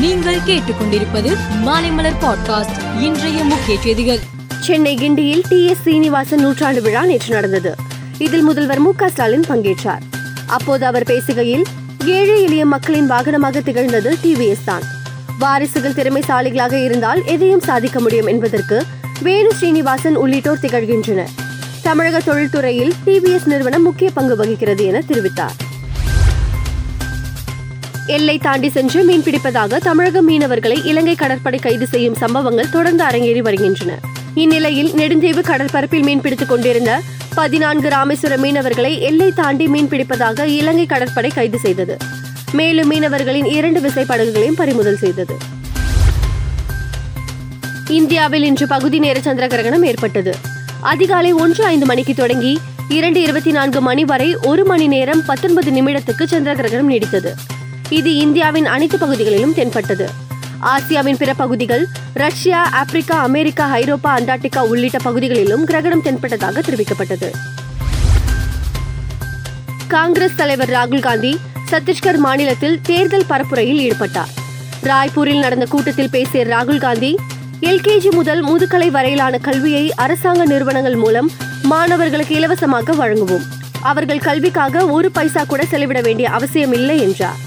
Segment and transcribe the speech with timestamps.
[0.00, 4.18] நீங்கள் கேட்டுக்கொண்டிருப்பது மாலைமலர் பாட்காஸ்ட் இன்றைய முக்கிய செய்திகள்.
[4.60, 7.74] சென்னை கிண்டியில் டி எஸ் சீனிவாசன் நூற்றாண்டு விழா நேற்று நடந்தது.
[8.18, 10.00] இதில் முதல்வர் மு க ஸ்டாலின் பங்கேற்றார்.
[10.46, 11.64] அப்போது அவர் பேசுகையில்
[12.04, 14.82] ஏழை எளிய மக்களின் வாகனமாக திகழ்ந்தது டிவிஎஸ் தான்.
[15.38, 18.84] வாரிசுகள் திறமைசாலிகளாக இருந்தால் எதையும் சாதிக்க முடியும் என்பதற்கு
[19.22, 21.30] வேணு ஸ்ரீனிவாசன் உள்ளிட்டோர் திகழ்கின்றனர்.
[21.82, 25.67] தமிழக தொழில்துறையில் டிவிஎஸ் நிறுவனம் முக்கிய பங்கு வகிக்கிறது என தெரிவித்தார்.
[28.08, 33.98] எல்லை தாண்டி சென்று மீன்பிடிப்பதாக தமிழக மீனவர்களை இலங்கை கடற்படை கைது செய்யும் சம்பவங்கள் தொடர்ந்து அரங்கேறி வருகின்றன.
[34.34, 37.00] இந்நிலையில் நெடுந்தீவு கடற்பரப்பில் மீன்பிடித்துக் கொண்டிருந்த
[37.34, 41.96] பதினான்கு ராமேஸ்வர மீனவர்களை எல்லை தாண்டி மீன்பிடிப்பதாக இலங்கை கடற்படை கைது செய்தது.
[42.52, 45.36] மேலும் மீனவர்களின் இரண்டு விசைப்படகுகளையும் பறிமுதல் செய்தது.
[47.88, 50.34] இந்தியாவில் இன்று பகுதி நேர சந்திர கிரகணம் ஏற்பட்டது.
[50.80, 56.24] அதிகாலை ஒன்று ஐந்து மணிக்கு தொடங்கி இரண்டு இருபத்தி நான்கு மணி வரை ஒரு மணி நேரம் பத்தொன்பது நிமிடத்துக்கு
[56.24, 57.32] சந்திர கிரகணம் நீடித்தது.
[57.90, 60.08] இது இந்தியாவின் அனைத்து பகுதிகளிலும் தென்பட்டது.
[60.60, 67.30] ஆசியாவின் பிற பகுதிகள் ரஷ்யா ஆப்பிரிக்கா அமெரிக்கா ஐரோப்பா அண்டார்டிகா உள்ளிட்ட பகுதிகளிலும் கிரகணம் தென்பட்டதாக தெரிவிக்கப்பட்டது.
[69.86, 71.38] காங்கிரஸ் தலைவர் ராகுல் காந்தி
[71.70, 74.32] சத்தீஸ்கர் மாநிலத்தில் தேர்தல் பரப்புரையில் ஈடுபட்டார்.
[74.82, 77.18] ராய்ப்பூரில் நடந்த கூட்டத்தில் பேசிய ராகுல் காந்தி
[77.60, 81.30] எல்கேஜி முதல் முதுகலை வரையிலான கல்வியை அரசாங்க நிறுவனங்கள் மூலம்
[81.62, 83.46] மாணவர்களுக்கு இலவசமாக வழங்குவோம்.
[83.82, 87.46] அவர்கள் கல்விக்காக ஒரு பைசா கூட செலவிட வேண்டிய அவசியமில்லை என்றார்.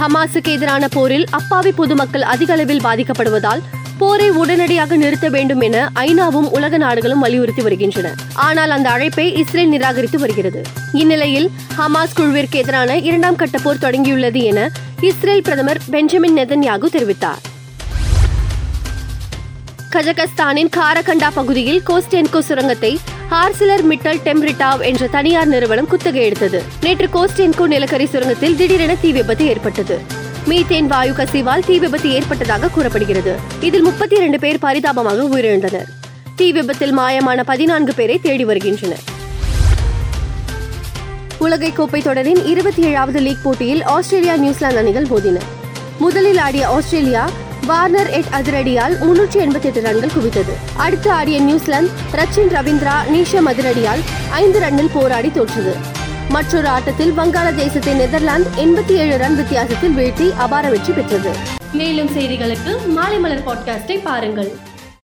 [0.00, 3.62] ஹமாஸுக்கு எதிரான போரில் அப்பாவி பொதுமக்கள் அதிக அளவில் பாதிக்கப்படுவதால்
[4.00, 8.08] போரை உடனடியாக நிறுத்த வேண்டும் என ஐநாவும் உலக நாடுகளும் வலியுறுத்தி வருகின்றன.
[8.46, 10.60] ஆனால் அந்த அழைப்பை இஸ்ரேல் நிராகரித்து வருகிறது.
[10.92, 14.68] இந்நிலையில் ஹமாஸ் குழுவிற்கு எதிரான இரண்டாம் கட்ட போர் தொடங்கியுள்ளது என
[15.10, 17.42] இஸ்ரேல் பிரதமர் பெஞ்சமின் நெதன்யாகு தெரிவித்தார்.
[19.94, 22.92] கஜகஸ்தானின் காரகண்டா பகுதியில் கோஸ்டென்கோ சுரங்கத்தை
[23.30, 26.62] ஹார்சிலர் மிட்டல் டெம்ரிட்டாவ் என்ற தனியார் நிறுவனம் குத்தகை எடுத்தது.
[26.80, 30.00] நேற்று கோஸ்டென்கோ நிலக்கரி சுரங்கத்தில் திடீரென தீ விபத்து ஏற்பட்டது.
[30.48, 33.34] மீத்தேன் வாயு கசிவால் தீ விபத்து ஏற்பட்டதாக கூறப்படுகிறது.
[33.60, 35.88] இதில் முப்பத்தி இரண்டு பேர் பரிதாபமாக உயிரிழந்தனர்.
[36.36, 39.02] தீ விபத்தில் மாயமான பதினான்கு பேரை தேடி வருகின்றனர்.
[41.38, 45.38] உலகை கோப்பை தொடரின் இருபத்தி ஏழாவது லீக் போட்டியில் ஆஸ்திரேலியா நியூசிலாந்து அணிகள் மோதின.
[45.98, 47.30] முதலில் ஆடிய ஆஸ்திரேலியா
[47.66, 50.54] வார்னர் எட் அதிரடியால் முன்னூற்றி எண்பத்தி எட்டு ரன்கள் குவித்தது.
[50.76, 55.74] அடுத்து ஆடிய New Zealand Rachin Ravindra Neesham அதிரடியால் ஐந்து ரன்னில் போராடி தோற்றது.
[56.28, 61.32] மற்றொரு ஆட்டத்தில் வங்காளதேசத்தை நெதர்லாந்து எண்பத்தி ஏழு ரன் வித்தியாசத்தில் வீழ்த்தி அபார வெற்றி பெற்றது.
[61.72, 64.52] மேலும் செய்திகளுக்கு மாலை மலர் பாட்காஸ்டை பாருங்கள்.